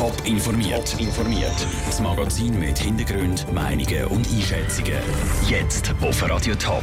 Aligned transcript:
Top 0.00 0.16
informiert. 0.24 0.98
informiert. 0.98 1.66
Das 1.84 2.00
Magazin 2.00 2.58
mit 2.58 2.78
Hintergrund, 2.78 3.44
Meinungen 3.52 4.06
und 4.06 4.26
Einschätzungen. 4.32 4.94
Jetzt 5.46 5.94
auf 6.00 6.26
Radio 6.26 6.54
Top. 6.54 6.82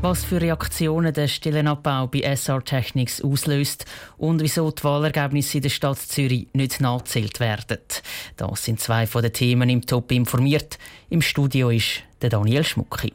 Was 0.00 0.22
für 0.22 0.40
Reaktionen 0.40 1.12
der 1.12 1.26
Stellenabbau 1.26 2.06
bei 2.06 2.20
SR 2.20 2.62
Technics 2.62 3.20
auslöst 3.20 3.86
und 4.16 4.40
wieso 4.40 4.70
die 4.70 4.84
Wahlergebnisse 4.84 5.58
in 5.58 5.62
der 5.64 5.70
Stadt 5.70 5.98
Zürich 5.98 6.46
nicht 6.52 6.80
nachgezählt 6.80 7.40
werden. 7.40 7.78
Das 8.36 8.64
sind 8.64 8.78
zwei 8.78 9.08
von 9.08 9.22
den 9.22 9.32
Themen 9.32 9.68
im 9.68 9.84
Top 9.84 10.12
informiert. 10.12 10.78
Im 11.10 11.20
Studio 11.20 11.70
ist 11.70 12.04
der 12.22 12.30
Daniel 12.30 12.62
Schmucki. 12.62 13.12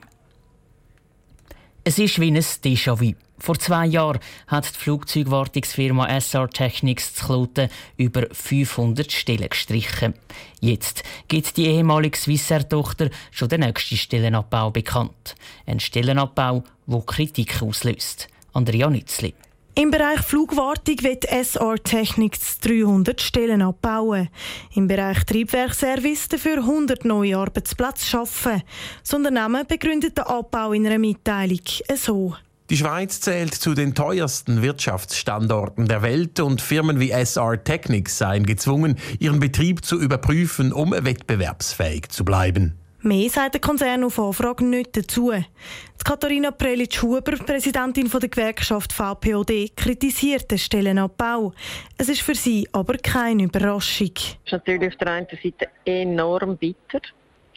Es 1.86 1.98
ist 1.98 2.20
wie 2.20 2.32
ein 2.32 2.38
Déjà-vu. 2.38 3.16
Vor 3.40 3.58
zwei 3.58 3.86
Jahren 3.86 4.20
hat 4.48 4.74
die 4.74 4.78
Flugzeugwartungsfirma 4.78 6.08
SR 6.08 6.50
Technics 6.50 7.16
zu 7.16 7.26
Kloten 7.26 7.70
über 7.98 8.28
500 8.32 9.12
Stellen 9.12 9.50
gestrichen. 9.50 10.14
Jetzt 10.60 11.04
gibt 11.28 11.57
die 11.57 11.68
ehemalige 11.68 12.18
Swissair-Tochter 12.18 13.10
schon 13.32 13.50
den 13.50 13.62
nächsten 13.62 13.98
Stellenabbau 13.98 14.71
bekannt. 14.71 15.36
Ein 15.65 15.79
Stellenabbau, 15.79 16.64
der 16.86 17.02
Kritik 17.02 17.62
auslöst. 17.62 18.28
Andrea 18.54 18.89
Nützli. 18.89 19.34
Im 19.76 19.92
Bereich 19.92 20.20
Flugwartung 20.20 21.01
wird 21.04 21.24
SR 21.24 21.76
Technics 21.82 22.60
300 22.60 23.21
Stellen 23.21 23.62
abbauen. 23.62 24.28
Im 24.76 24.90
Bereich 24.90 25.24
Triebwerkservice 25.24 26.28
dafür 26.28 26.57
100 26.57 27.06
neue 27.06 27.37
Arbeitsplätze 27.37 28.06
schaffen. 28.06 28.62
Das 29.01 29.14
Unternehmen 29.14 29.65
begründet 29.65 30.18
den 30.18 30.26
Abbau 30.26 30.74
in 30.74 30.86
einer 30.86 31.00
Mitteilung 31.00 31.62
so. 31.96 32.36
Die 32.69 32.78
Schweiz 32.78 33.19
zählt 33.19 33.55
zu 33.55 33.73
den 33.73 33.95
teuersten 33.95 34.61
Wirtschaftsstandorten 34.61 35.88
der 35.88 36.03
Welt 36.03 36.39
und 36.39 36.61
Firmen 36.61 37.00
wie 37.00 37.09
SR 37.09 37.64
Technics 37.64 38.19
seien 38.19 38.45
gezwungen, 38.45 39.00
ihren 39.17 39.39
Betrieb 39.39 39.83
zu 39.83 40.00
überprüfen, 40.00 40.72
um 40.72 40.92
wettbewerbsfähig 40.92 42.09
zu 42.09 42.23
bleiben. 42.23 42.78
Mehr 43.02 43.30
sagt 43.30 43.56
der 43.56 43.61
Konzern 43.61 44.03
auf 44.03 44.20
Anfrage 44.20 44.66
nicht 44.66 44.95
dazu. 44.95 45.31
Die 45.31 46.03
Katharina 46.03 46.52
Prelitsch-Huber, 46.52 47.38
Präsidentin 47.38 48.08
der 48.08 48.30
Gewerkschaft 48.30 48.94
VPOD, 48.94 49.76
kritisiert 49.76 50.52
den 50.52 50.59
Stellenabbau. 50.59 51.54
Es 51.98 52.08
ist 52.08 52.22
für 52.22 52.36
sie 52.36 52.67
aber 52.72 52.98
keine 52.98 53.44
Überraschung. 53.44 54.11
Es 54.16 54.38
ist 54.45 54.52
natürlich 54.52 54.89
auf 54.89 54.98
der 54.98 55.11
einen 55.11 55.28
Seite 55.28 55.70
enorm 55.86 56.56
bitter, 56.58 57.02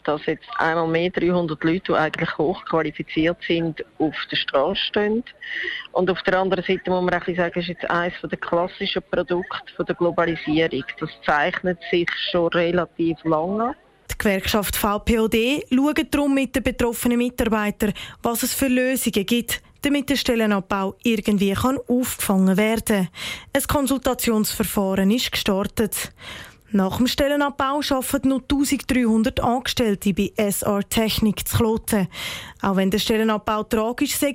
dass 0.04 0.24
jetzt 0.26 0.46
einmal 0.58 0.88
mehr 0.88 1.10
300 1.10 1.62
Leute, 1.64 1.82
die 1.88 1.94
eigentlich 1.94 2.38
hochqualifiziert 2.38 3.38
sind, 3.46 3.84
auf 3.98 4.14
der 4.30 4.36
Straße 4.36 4.80
stehen. 4.88 5.24
Und 5.92 6.10
auf 6.10 6.22
der 6.22 6.38
anderen 6.38 6.64
Seite 6.64 6.90
muss 6.90 7.04
man 7.04 7.14
auch 7.14 7.26
sagen, 7.26 7.60
ist 7.60 7.68
jetzt 7.68 7.90
eines 7.90 8.14
der 8.22 8.38
klassischen 8.38 9.02
Produkte 9.10 9.84
der 9.84 9.94
Globalisierung. 9.94 10.84
Das 10.98 11.10
zeichnet 11.24 11.78
sich 11.90 12.08
schon 12.30 12.48
relativ 12.48 13.16
lange. 13.24 13.74
Die 14.10 14.18
Gewerkschaft 14.18 14.76
VPOD 14.76 15.64
schaut 15.70 16.14
darum 16.14 16.34
mit 16.34 16.54
den 16.54 16.62
betroffenen 16.62 17.18
Mitarbeitern, 17.18 17.92
was 18.22 18.42
es 18.42 18.54
für 18.54 18.68
Lösungen 18.68 19.24
gibt, 19.24 19.62
damit 19.82 20.10
der 20.10 20.16
Stellenabbau 20.16 20.94
irgendwie 21.02 21.56
aufgefangen 21.56 22.56
werden 22.56 22.84
kann. 22.84 23.08
Ein 23.52 23.62
Konsultationsverfahren 23.62 25.10
ist 25.10 25.32
gestartet. 25.32 26.12
Nach 26.74 26.96
dem 26.96 27.06
Stellenabbau 27.06 27.80
arbeiten 27.90 28.30
noch 28.30 28.40
1300 28.40 29.40
Angestellte 29.40 30.14
bei 30.14 30.32
SR 30.36 30.80
Technik 30.88 31.46
zu 31.46 31.58
Kloten. 31.58 32.08
Auch 32.62 32.76
wenn 32.76 32.90
der 32.90 32.98
Stellenabbau 32.98 33.64
tragisch 33.64 34.16
sei, 34.16 34.34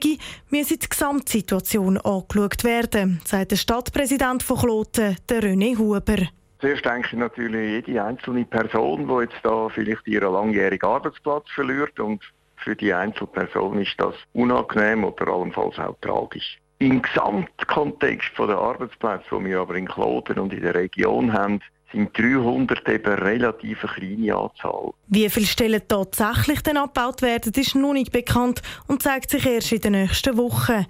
müsse 0.52 0.78
die 0.78 0.88
Gesamtsituation 0.88 1.98
angeschaut 1.98 2.64
werden, 2.64 3.22
sagt 3.26 3.52
der 3.52 3.56
Stadtpräsident 3.56 4.44
von 4.44 4.58
Kloten, 4.60 5.18
der 5.28 5.42
René 5.42 5.76
Huber. 5.80 6.28
Zuerst 6.60 6.86
denke 6.86 7.08
ich 7.12 7.18
natürlich 7.18 7.88
jede 7.88 8.04
einzelne 8.04 8.46
Person, 8.46 9.08
die 9.08 9.24
jetzt 9.24 9.42
da 9.42 9.68
vielleicht 9.70 10.08
ihren 10.08 10.32
langjährigen 10.32 10.88
Arbeitsplatz 10.88 11.50
verliert 11.56 12.00
und 12.00 12.22
für 12.58 12.76
die 12.76 12.94
einzelne 12.94 13.32
Person 13.32 13.82
ist 13.82 13.96
das 13.98 14.14
unangenehm 14.34 15.06
oder 15.06 15.28
allenfalls 15.28 15.80
auch 15.80 15.98
tragisch. 16.02 16.60
Im 16.78 17.02
Gesamtkontext 17.02 18.38
der 18.38 18.58
Arbeitsplätze, 18.60 19.26
die 19.32 19.46
wir 19.46 19.60
aber 19.62 19.74
in 19.74 19.88
Kloten 19.88 20.38
und 20.38 20.54
in 20.54 20.62
der 20.62 20.76
Region 20.76 21.34
haben, 21.34 21.62
sind 21.92 22.18
300 22.18 22.88
eben 22.90 23.14
relativ 23.14 23.84
eine 23.84 23.94
kleine 23.94 24.36
Anzahl. 24.36 24.92
Wie 25.08 25.30
viele 25.30 25.46
Stellen 25.46 25.82
tatsächlich 25.88 26.62
dann 26.62 26.78
abgebaut 26.78 27.22
werden, 27.22 27.54
ist 27.56 27.76
noch 27.76 27.94
nicht 27.94 28.12
bekannt 28.12 28.62
und 28.88 29.02
zeigt 29.02 29.30
sich 29.30 29.46
erst 29.46 29.72
in 29.72 29.82
den 29.82 29.92
nächsten 29.94 30.38
Wochen. 30.38 30.86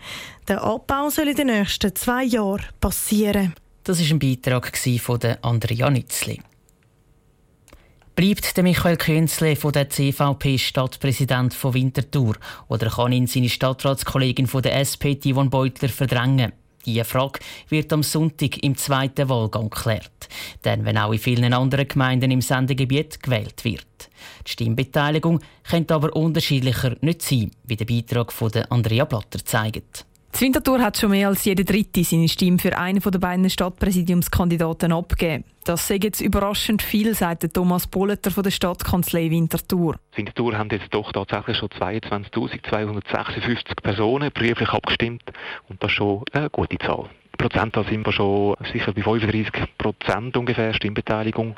Der 0.47 0.63
Abbau 0.63 1.09
soll 1.09 1.30
in 1.30 1.36
den 1.36 1.47
nächsten 1.47 1.96
zwei 1.96 2.24
Jahren 2.24 2.66
passieren. 2.80 3.53
Das 3.84 4.00
war 4.02 4.09
ein 4.09 4.19
Beitrag 4.19 4.75
von 5.00 5.19
Andrea 5.41 5.90
Nützli. 5.90 6.41
Bleibt 8.16 8.57
der 8.57 8.63
Michael 8.63 8.97
Künzle 8.97 9.56
von 9.56 9.72
der 9.72 9.90
CVP 9.90 10.57
Stadtpräsident 10.57 11.53
von 11.53 11.75
Winterthur 11.75 12.36
oder 12.68 12.90
kann 12.90 13.12
ihn 13.12 13.28
seine 13.28 13.47
Stadtratskollegin 13.47 14.47
von 14.47 14.63
der 14.63 14.75
SP 14.81 15.22
Yvonne 15.22 15.52
Beutler 15.52 15.90
verdrängen? 15.90 16.52
Diese 16.85 17.03
Frage 17.03 17.39
wird 17.69 17.91
am 17.91 18.03
Sonntag 18.03 18.63
im 18.63 18.77
zweiten 18.77 19.29
Wahlgang 19.29 19.69
geklärt. 19.69 20.29
Denn 20.63 20.85
wenn 20.85 20.97
auch 20.97 21.11
in 21.11 21.19
vielen 21.19 21.53
anderen 21.53 21.88
Gemeinden 21.88 22.31
im 22.31 22.41
Sendegebiet 22.41 23.21
gewählt 23.21 23.63
wird. 23.63 24.09
Die 24.45 24.51
Stimmbeteiligung 24.51 25.41
könnte 25.63 25.95
aber 25.95 26.15
unterschiedlicher 26.15 26.95
nicht 27.01 27.21
sein, 27.21 27.51
wie 27.63 27.75
der 27.75 27.85
Beitrag 27.85 28.31
von 28.31 28.51
Andrea 28.69 29.05
Blatter 29.05 29.43
zeigt. 29.43 30.05
Die 30.38 30.46
Winterthur 30.46 30.80
hat 30.81 30.96
schon 30.96 31.09
mehr 31.09 31.28
als 31.30 31.46
jede 31.46 31.66
Dritte 31.66 32.03
seine 32.03 32.30
Stimme 32.30 32.59
für 32.59 32.78
einen 32.78 33.00
der 33.00 33.18
beiden 33.18 33.50
Stadtpräsidiumskandidaten 33.50 34.92
abgegeben. 34.92 35.46
Das 35.66 35.88
sei 35.88 35.96
jetzt 35.96 36.22
überraschend 36.22 36.84
viel, 36.84 37.16
sagt 37.16 37.52
Thomas 37.56 37.88
Bolleter 37.88 38.30
von 38.30 38.44
der 38.44 38.52
Stadtkanzlei 38.52 39.31
Winterthur. 39.31 39.96
Winterthur 40.16 40.56
haben 40.56 40.70
jetzt 40.70 40.94
doch 40.94 41.12
tatsächlich 41.12 41.58
schon 41.58 41.70
22.256 41.70 43.81
Personen 43.81 44.31
brieflich 44.31 44.70
abgestimmt 44.70 45.24
und 45.70 45.81
das 45.81 45.90
ist 45.90 45.96
schon 45.96 46.22
eine 46.31 46.52
gute 46.52 46.78
Zahl. 46.78 47.09
Prozentzahl 47.38 47.86
sind 47.86 48.06
wir 48.06 48.12
schon 48.12 48.56
sicher 48.72 48.94
bei 48.94 49.02
35 49.02 49.53
Prozent 49.78 50.36
ungefähr 50.38 50.74
Stimmbeteiligung 50.74 51.56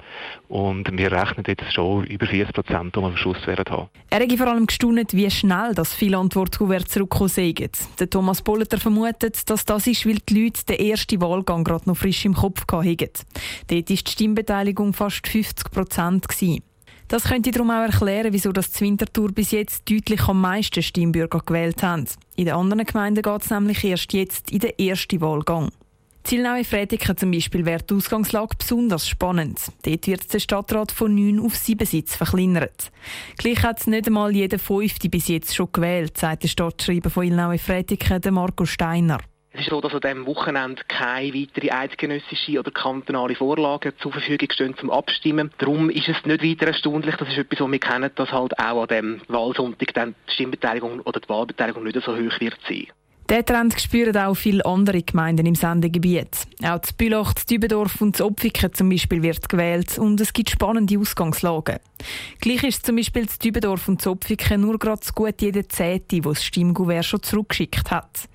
und 0.48 0.98
wir 0.98 1.12
rechnen 1.12 1.44
jetzt 1.48 1.74
schon 1.74 2.06
über 2.06 2.26
40 2.26 2.54
Prozent, 2.54 2.96
die 2.96 3.00
wir 3.00 3.08
am 3.08 3.18
Schluss 3.18 3.46
werden 3.48 3.66
haben. 3.70 3.90
Er 4.10 4.20
hat 4.20 4.32
vor 4.38 4.48
allem 4.48 4.68
gestaunt, 4.68 5.14
wie 5.14 5.30
schnell 5.30 5.74
das 5.74 5.94
viele 5.94 6.18
Antwortkuvert 6.18 6.90
zurückkommen 6.90 7.30
sind. 7.30 7.72
Der 8.00 8.10
Thomas 8.10 8.42
Bolleter 8.42 8.78
vermutet, 8.78 9.50
dass 9.50 9.66
das 9.66 9.88
ist, 9.88 10.06
weil 10.06 10.20
die 10.28 10.44
Leute 10.44 10.66
den 10.66 10.80
ersten 10.80 11.22
Wahlgang 11.22 11.64
gerade 11.64 11.88
noch 11.88 11.98
frisch 11.98 12.26
im 12.26 12.34
Kopf 12.34 12.62
hatten. 12.72 12.98
Dort 12.98 13.72
war 13.72 13.82
die 13.82 13.98
Stimmbeteiligung 13.98 14.94
fast 14.94 15.28
50 15.28 15.72
Prozent. 15.72 16.26
Das 17.09 17.24
könnte 17.24 17.50
darum 17.50 17.72
auch 17.72 17.81
erklären, 17.81 18.31
wieso 18.31 18.52
das 18.52 18.80
Winterthur 18.80 19.31
bis 19.31 19.50
jetzt 19.50 19.90
deutlich 19.90 20.22
am 20.28 20.42
meisten 20.42 20.84
Stimmbürger 20.84 21.40
gewählt 21.44 21.81
haben. 21.81 22.06
In 22.36 22.46
den 22.46 22.53
anderen 22.53 22.86
Gemeinden 22.86 23.24
geht 23.24 23.42
es 23.42 23.50
nämlich 23.50 23.84
erst 23.84 24.14
jetzt 24.14 24.52
in 24.52 24.59
den 24.59 24.78
ersten 24.78 25.19
Wahlgang. 25.19 25.72
Zielnaue 26.24 26.64
Frediken 26.64 27.18
zum 27.18 27.31
Beispiel 27.31 27.66
wäre 27.66 27.81
die 27.81 27.96
Ausgangslage 27.96 28.56
besonders 28.59 29.08
spannend. 29.08 29.59
Dort 29.81 30.06
wird 30.06 30.31
der 30.31 30.40
Stadtrat 30.40 30.92
von 30.92 31.16
neun 31.16 31.44
auf 31.44 31.56
sieben 31.56 31.88
Sitze 31.88 32.16
verkleinert. 32.16 32.92
Gleich 33.40 33.64
hat 33.64 33.80
es 33.80 33.88
nicht 33.88 34.06
einmal 34.06 34.36
jeder 34.36 34.59
Fünfte 34.59 35.09
bis 35.09 35.30
jetzt 35.30 35.56
schon 35.56 35.72
gewählt, 35.72 36.16
sagt 36.16 36.44
der 36.44 36.50
Stadtschreiber 36.50 37.09
von 37.09 37.24
Ilnaue 37.24 37.58
Frediken, 37.58 38.22
Marco 38.36 38.66
Steiner. 38.66 39.18
Es 39.59 39.66
ist 39.66 39.72
so, 39.72 39.81
dass 39.81 39.94
an 39.94 40.00
diesem 40.00 40.25
Wochenende 40.25 40.81
keine 40.88 41.34
weiteren 41.34 41.72
eidgenössische 41.72 42.59
oder 42.59 42.72
kantonale 42.72 43.36
Vorlagen 43.36 43.92
zur 44.02 44.14
Verfügung 44.14 44.47
stehen 44.53 44.78
zum 44.78 44.90
Abstimmen. 44.90 45.52
Darum 45.58 45.90
ist 45.90 46.08
es 46.08 46.25
nicht 46.25 46.42
weiter 46.42 46.68
erstaunlich, 46.68 47.18
das 47.18 47.28
ist 47.28 47.40
etwas, 47.40 47.59
was 47.59 47.72
wir 47.72 47.80
kennen, 47.80 48.09
dass 48.16 48.31
halt 48.31 48.58
auch 48.58 48.84
an 48.84 48.88
dem 48.88 49.22
Wahlsonntag 49.28 49.94
dann 49.96 50.16
die 50.30 50.34
Stimmbeteiligung 50.34 51.02
oder 51.02 51.19
die 51.19 51.28
Wahlbeteiligung 51.28 51.84
nicht 51.84 52.02
so 52.02 52.14
hoch 52.14 52.40
wird 52.40 52.58
sein. 52.69 52.88
Diesen 53.30 53.46
Trend 53.46 53.81
spüren 53.81 54.16
auch 54.16 54.34
viele 54.34 54.66
andere 54.66 55.03
Gemeinden 55.03 55.46
im 55.46 55.56
Sendegebiet. 55.56 56.48
Auch 56.64 56.80
das 56.80 56.94
Bülach, 56.94 57.34
das 57.34 57.46
Dübendorf 57.46 58.00
und 58.00 58.16
das 58.16 58.25
Opfiken 58.25 58.74
zum 58.74 58.90
Beispiel 58.90 59.22
wird 59.22 59.50
gewählt 59.50 60.00
und 60.00 60.22
es 60.22 60.31
gibt 60.31 60.51
spannende 60.51 60.98
Ausgangslagen. 60.98 61.80
Gleich 62.39 62.63
ist 62.63 62.86
zum 62.86 62.95
Beispiel 62.95 63.25
das 63.25 63.39
Dübendorf 63.39 63.89
und 63.89 64.00
das 64.00 64.07
Opfiken 64.07 64.62
nur 64.62 64.80
gerade 64.80 65.01
so 65.04 65.12
gut 65.12 65.42
jede 65.42 65.68
Zehnte, 65.68 66.24
wo 66.24 66.30
das 66.30 66.45
Stimmgouvert 66.45 67.06
schon 67.06 67.22
zurückgeschickt 67.22 67.92
hat. 67.92 68.30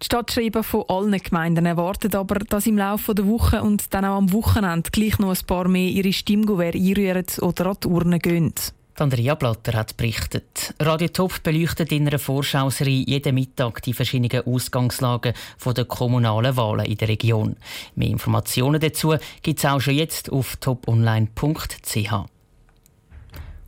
Die 0.00 0.04
Stadtschreiber 0.04 0.62
von 0.62 0.84
allen 0.86 1.18
Gemeinden 1.18 1.66
erwarten 1.66 2.14
aber, 2.14 2.36
dass 2.36 2.66
im 2.66 2.78
Laufe 2.78 3.16
der 3.16 3.26
Woche 3.26 3.62
und 3.62 3.92
dann 3.92 4.04
auch 4.04 4.16
am 4.16 4.32
Wochenende 4.32 4.90
gleich 4.92 5.18
noch 5.18 5.30
ein 5.30 5.46
paar 5.46 5.66
mehr 5.66 5.88
ihre 5.88 6.12
Stimmgouvert 6.12 6.76
einrühren 6.76 7.26
oder 7.40 7.66
an 7.66 7.76
die 7.82 7.88
Urne 7.88 8.18
gehen. 8.20 8.54
Andrea 9.00 9.34
Blatter 9.34 9.74
hat 9.74 9.96
berichtet. 9.96 10.74
Radio 10.80 11.08
Top 11.08 11.42
beleuchtet 11.42 11.92
in 11.92 12.06
einer 12.06 12.18
Vorschauserie 12.18 13.04
jeden 13.06 13.34
Mittag 13.34 13.82
die 13.82 13.92
verschiedenen 13.92 14.46
Ausgangslagen 14.46 15.34
der 15.64 15.84
kommunalen 15.84 16.56
Wahlen 16.56 16.86
in 16.86 16.96
der 16.96 17.08
Region. 17.08 17.56
Mehr 17.94 18.08
Informationen 18.08 18.80
dazu 18.80 19.14
gibt 19.42 19.58
es 19.58 19.64
auch 19.64 19.80
schon 19.80 19.94
jetzt 19.94 20.30
auf 20.30 20.56
toponline.ch. 20.56 22.12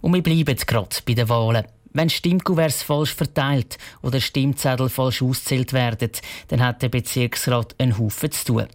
Und 0.00 0.14
wir 0.14 0.22
bleiben 0.22 0.56
gerade 0.56 0.96
bei 1.06 1.14
den 1.14 1.28
Wahlen. 1.28 1.64
Wenn 1.92 2.08
Stimmkuverts 2.08 2.84
falsch 2.84 3.14
verteilt 3.14 3.76
oder 4.00 4.20
Stimmzettel 4.20 4.88
falsch 4.88 5.22
auszählt 5.22 5.72
werden, 5.72 6.10
dann 6.48 6.62
hat 6.62 6.82
der 6.82 6.88
Bezirksrat 6.88 7.74
einen 7.78 7.98
Haufen 7.98 8.30
zu 8.30 8.44
tun. 8.44 8.66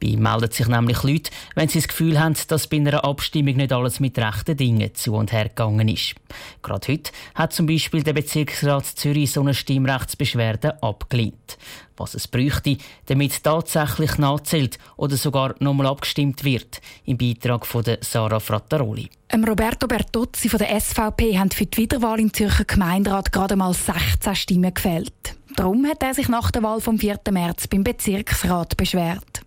Bei 0.00 0.16
melden 0.16 0.50
sich 0.50 0.68
nämlich 0.68 1.02
Leute, 1.02 1.30
wenn 1.54 1.68
sie 1.68 1.80
das 1.80 1.88
Gefühl 1.88 2.18
haben, 2.18 2.34
dass 2.48 2.66
bei 2.68 2.78
einer 2.78 3.04
Abstimmung 3.04 3.56
nicht 3.56 3.72
alles 3.72 4.00
mit 4.00 4.18
rechten 4.18 4.56
Dingen 4.56 4.94
zu 4.94 5.14
und 5.14 5.32
her 5.32 5.50
gegangen 5.50 5.88
ist. 5.88 6.14
Gerade 6.62 6.92
heute 6.92 7.12
hat 7.34 7.52
zum 7.52 7.66
Beispiel 7.66 8.02
der 8.02 8.14
Bezirksrat 8.14 8.86
Zürich 8.86 9.32
so 9.32 9.42
eine 9.42 9.52
Stimmrechtsbeschwerde 9.52 10.82
abgelehnt 10.82 11.58
was 11.96 12.14
es 12.14 12.28
bräuchte, 12.28 12.76
damit 13.06 13.42
tatsächlich 13.42 14.18
nachzählt 14.18 14.78
oder 14.96 15.16
sogar 15.16 15.54
nochmal 15.58 15.86
abgestimmt 15.86 16.44
wird. 16.44 16.80
Im 17.04 17.18
Beitrag 17.18 17.66
von 17.66 17.84
Sarah 18.00 18.40
Frattaroli. 18.40 19.08
Roberto 19.34 19.86
Bertozzi 19.86 20.48
von 20.48 20.58
der 20.58 20.78
SVP 20.80 21.38
haben 21.38 21.50
für 21.50 21.66
die 21.66 21.78
Wiederwahl 21.78 22.20
im 22.20 22.32
Zürcher 22.32 22.64
Gemeinderat 22.64 23.32
gerade 23.32 23.56
mal 23.56 23.72
16 23.72 24.34
Stimmen 24.34 24.74
gefällt. 24.74 25.36
Darum 25.56 25.86
hat 25.86 26.02
er 26.02 26.14
sich 26.14 26.28
nach 26.28 26.50
der 26.50 26.62
Wahl 26.62 26.80
vom 26.80 26.98
4. 26.98 27.18
März 27.30 27.66
beim 27.66 27.84
Bezirksrat 27.84 28.76
beschwert. 28.76 29.42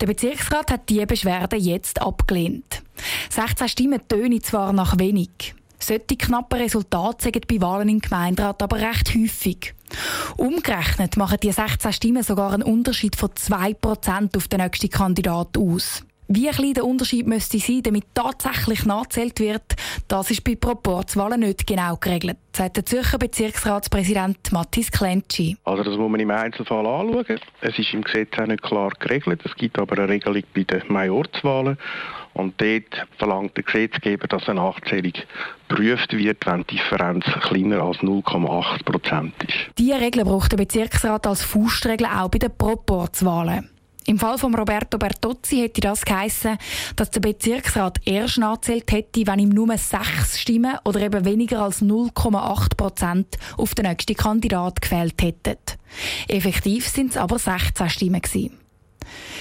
Der 0.00 0.06
Bezirksrat 0.06 0.70
hat 0.70 0.88
diese 0.88 1.06
Beschwerde 1.06 1.56
jetzt 1.56 2.00
abgelehnt. 2.00 2.82
16 3.30 3.68
Stimmen 3.68 4.00
tönen 4.08 4.42
zwar 4.42 4.72
nach 4.72 4.98
wenig. 4.98 5.54
Solche 5.86 6.16
knappen 6.16 6.60
Resultate 6.60 7.24
sind 7.24 7.46
bei 7.46 7.60
Wahlen 7.60 7.90
im 7.90 8.00
Gemeinderat 8.00 8.62
aber 8.62 8.78
recht 8.78 9.14
häufig. 9.14 9.74
Umgerechnet 10.38 11.18
machen 11.18 11.36
die 11.42 11.52
16 11.52 11.92
Stimmen 11.92 12.22
sogar 12.22 12.54
einen 12.54 12.62
Unterschied 12.62 13.16
von 13.16 13.28
2% 13.28 14.36
auf 14.36 14.48
den 14.48 14.60
nächsten 14.60 14.88
Kandidat 14.88 15.58
aus. 15.58 16.02
Wie 16.26 16.48
klein 16.48 16.72
der 16.72 16.86
Unterschied 16.86 17.26
müsste 17.26 17.58
sein, 17.58 17.82
damit 17.82 18.04
tatsächlich 18.14 18.86
nachzählt 18.86 19.40
wird, 19.40 19.62
das 20.08 20.30
ist 20.30 20.42
bei 20.42 20.54
Proporzwahlen 20.54 21.40
nicht 21.40 21.66
genau 21.66 21.96
geregelt, 21.96 22.38
sagt 22.52 22.78
der 22.78 22.86
Zürcher 22.86 23.18
Bezirksratspräsident 23.18 24.50
Mathis 24.50 24.90
Klentschi. 24.90 25.58
Also 25.64 25.82
das 25.82 25.98
muss 25.98 26.10
man 26.10 26.20
im 26.20 26.30
Einzelfall 26.30 26.86
anschauen. 26.86 27.40
Es 27.60 27.78
ist 27.78 27.92
im 27.92 28.02
Gesetz 28.02 28.38
auch 28.38 28.46
nicht 28.46 28.62
klar 28.62 28.90
geregelt. 28.98 29.42
Es 29.44 29.54
gibt 29.56 29.78
aber 29.78 29.98
eine 29.98 30.08
Regelung 30.08 30.42
bei 30.54 30.64
den 30.64 30.82
Majorzwahlen. 30.88 31.76
Und 32.32 32.60
dort 32.60 33.06
verlangt 33.18 33.56
der 33.56 33.64
Gesetzgeber, 33.64 34.26
dass 34.26 34.48
eine 34.48 34.60
Nachzählung 34.60 35.12
geprüft 35.68 36.12
wird, 36.16 36.46
wenn 36.46 36.64
die 36.64 36.76
Differenz 36.76 37.24
kleiner 37.42 37.82
als 37.82 37.98
0,8 37.98 38.84
Prozent 38.84 39.34
ist. 39.44 39.78
Diese 39.78 40.00
Regel 40.00 40.24
braucht 40.24 40.50
der 40.52 40.56
Bezirksrat 40.56 41.26
als 41.26 41.42
Faustregel 41.42 42.06
auch 42.06 42.28
bei 42.28 42.38
den 42.38 42.50
Proporzwahlen. 42.56 43.70
Im 44.06 44.18
Fall 44.18 44.36
von 44.36 44.54
Roberto 44.54 44.98
Bertozzi 44.98 45.56
hätte 45.56 45.80
das 45.80 46.04
geheissen, 46.04 46.58
dass 46.96 47.10
der 47.10 47.20
Bezirksrat 47.20 47.98
erst 48.04 48.36
nachzählt 48.36 48.92
hätte, 48.92 49.26
wenn 49.26 49.38
ihm 49.38 49.48
nur 49.48 49.76
sechs 49.78 50.38
Stimmen 50.38 50.76
oder 50.84 51.00
eben 51.00 51.24
weniger 51.24 51.62
als 51.62 51.80
0,8 51.80 52.76
Prozent 52.76 53.38
auf 53.56 53.74
den 53.74 53.86
nächsten 53.86 54.14
Kandidat 54.14 54.82
gefällt 54.82 55.22
hätten. 55.22 55.56
Effektiv 56.28 56.86
sind 56.86 57.12
es 57.12 57.16
aber 57.16 57.38
16 57.38 57.88
Stimmen 57.88 58.20
gewesen. 58.20 58.58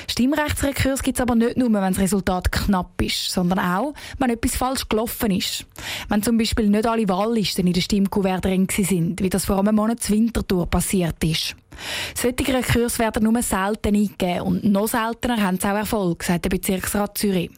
Stimmrechtsrekurs 0.09 1.03
gibt 1.03 1.17
es 1.17 1.21
aber 1.21 1.35
nicht 1.35 1.57
nur, 1.57 1.71
wenn 1.73 1.93
das 1.93 1.99
Resultat 1.99 2.51
knapp 2.51 3.01
ist, 3.01 3.31
sondern 3.31 3.59
auch, 3.59 3.93
wenn 4.19 4.29
etwas 4.29 4.55
falsch 4.55 4.87
gelaufen 4.89 5.31
ist. 5.31 5.65
Wenn 6.09 6.23
zum 6.23 6.37
Beispiel 6.37 6.69
nicht 6.69 6.87
alle 6.87 7.07
Wahllisten 7.07 7.67
in 7.67 7.73
der 7.73 7.81
Stimmkuvert 7.81 8.45
drin 8.45 8.67
sind, 8.69 9.21
wie 9.21 9.29
das 9.29 9.45
vor 9.45 9.59
einem 9.59 9.75
Monat 9.75 10.09
Winterthur 10.09 10.67
passiert 10.67 11.23
ist. 11.23 11.55
Solche 12.15 12.53
Rekurs 12.53 12.99
werden 12.99 13.23
nur 13.23 13.41
selten 13.41 13.95
eingegeben 13.95 14.41
und 14.41 14.63
noch 14.63 14.87
seltener 14.87 15.41
haben 15.41 15.59
sie 15.59 15.67
auch 15.67 15.75
Erfolg, 15.75 16.23
sagt 16.23 16.45
der 16.45 16.49
Bezirksrat 16.49 17.17
Zürich. 17.17 17.51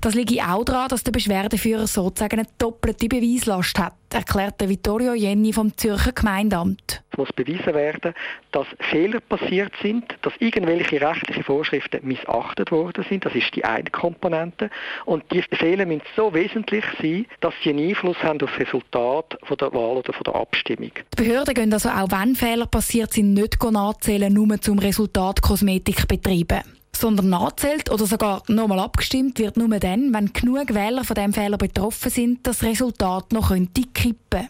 Das 0.00 0.14
liegt 0.14 0.40
auch 0.42 0.64
daran, 0.64 0.88
dass 0.88 1.02
der 1.02 1.12
Beschwerdeführer 1.12 1.86
sozusagen 1.86 2.40
eine 2.40 2.48
doppelte 2.58 3.08
Beweislast 3.08 3.78
hat, 3.78 3.94
erklärte 4.12 4.68
Vittorio 4.68 5.14
Jenny 5.14 5.52
vom 5.52 5.76
Zürcher 5.76 6.12
Gemeindeamt. 6.12 7.02
Es 7.10 7.18
muss 7.18 7.32
bewiesen 7.32 7.74
werden, 7.74 8.14
dass 8.52 8.66
Fehler 8.78 9.20
passiert 9.20 9.72
sind, 9.82 10.04
dass 10.22 10.32
irgendwelche 10.38 11.00
rechtlichen 11.00 11.42
Vorschriften 11.42 12.06
missachtet 12.06 12.70
worden 12.70 13.04
sind. 13.08 13.24
Das 13.24 13.34
ist 13.34 13.54
die 13.56 13.64
eine 13.64 13.90
Komponente. 13.90 14.70
Und 15.04 15.24
diese 15.32 15.48
Fehler 15.52 15.84
müssen 15.84 16.02
so 16.14 16.32
wesentlich 16.32 16.84
sein, 17.02 17.26
dass 17.40 17.54
sie 17.62 17.70
einen 17.70 17.88
Einfluss 17.88 18.22
haben 18.22 18.40
auf 18.42 18.50
das 18.50 18.68
Resultat 18.68 19.36
von 19.42 19.56
der 19.56 19.72
Wahl 19.72 19.96
oder 19.96 20.12
von 20.12 20.24
der 20.24 20.34
Abstimmung. 20.36 20.92
Die 21.18 21.22
Behörden 21.24 21.54
gehen 21.54 21.72
also 21.72 21.88
auch, 21.88 22.10
wenn 22.10 22.36
Fehler 22.36 22.66
passiert 22.66 23.12
sind, 23.12 23.34
nicht 23.34 23.62
nachzählen, 23.62 24.32
nur 24.32 24.60
zum 24.60 24.78
Resultat 24.78 25.42
Kosmetik 25.42 26.06
betreiben 26.06 26.77
sondern 26.98 27.28
nachzählt 27.28 27.90
oder 27.90 28.06
sogar 28.06 28.42
nochmal 28.48 28.80
abgestimmt 28.80 29.38
wird 29.38 29.56
nur 29.56 29.68
dann, 29.78 30.12
wenn 30.12 30.32
genug 30.32 30.74
Wähler 30.74 31.04
von 31.04 31.14
dem 31.14 31.32
Fehler 31.32 31.58
betroffen 31.58 32.10
sind, 32.10 32.46
das 32.46 32.62
Resultat 32.62 33.32
noch 33.32 33.48
könnte 33.48 33.82
kippen. 33.82 34.48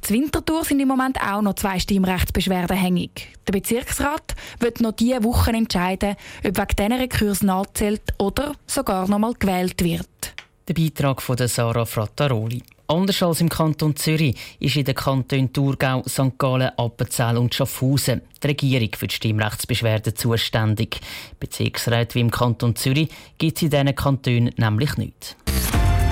Zu 0.00 0.14
Winterthur 0.14 0.64
sind 0.64 0.80
im 0.80 0.88
Moment 0.88 1.20
auch 1.20 1.42
noch 1.42 1.54
zwei 1.54 1.78
Stimmrechtsbeschwerden 1.78 2.76
hängig. 2.76 3.28
Der 3.46 3.52
Bezirksrat 3.52 4.34
wird 4.58 4.80
noch 4.80 4.92
diese 4.92 5.22
Woche 5.22 5.52
entscheiden, 5.52 6.16
ob 6.44 6.58
wegen 6.58 6.76
diesen 6.76 6.92
Rekurs 6.92 7.42
nachzählt 7.42 8.02
oder 8.18 8.54
sogar 8.66 9.08
nochmal 9.08 9.34
gewählt 9.34 9.82
wird. 9.82 10.34
Der 10.66 10.74
Beitrag 10.74 11.22
von 11.22 11.36
Sarah 11.46 11.84
Frattaroli. 11.84 12.62
Anders 12.86 13.22
als 13.22 13.40
im 13.40 13.48
Kanton 13.48 13.96
Zürich 13.96 14.36
ist 14.60 14.76
in 14.76 14.84
den 14.84 14.94
Kantonen 14.94 15.52
Thurgau, 15.52 16.02
St. 16.06 16.38
Gallen, 16.38 16.70
Appenzell 16.76 17.38
und 17.38 17.54
Schaffhausen 17.54 18.20
die 18.42 18.46
Regierung 18.46 18.90
für 18.94 19.06
die 19.06 19.14
Stimmrechtsbeschwerden 19.14 20.14
zuständig. 20.14 21.00
Bezirksräte 21.40 22.16
wie 22.16 22.20
im 22.20 22.30
Kanton 22.30 22.76
Zürich 22.76 23.08
gibt 23.38 23.56
es 23.56 23.62
in 23.62 23.70
diesen 23.70 23.94
Kantonen 23.94 24.50
nämlich 24.56 24.96
nicht. 24.98 25.36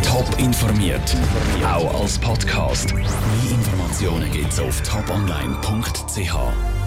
Top 0.02 0.26
informiert, 0.38 1.16
auch 1.64 2.00
als 2.00 2.18
Podcast. 2.18 2.94
Mehr 2.94 3.04
Informationen 3.50 4.30
gibt 4.30 4.52
es 4.52 4.60
auf 4.60 4.82
toponline.ch. 4.82 6.81